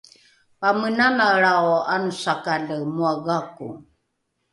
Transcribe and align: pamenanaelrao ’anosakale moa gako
pamenanaelrao 0.59 1.73
’anosakale 1.93 2.75
moa 2.95 3.13
gako 3.25 3.67